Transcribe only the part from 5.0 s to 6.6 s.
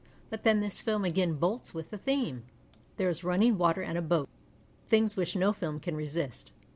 which no film can resist.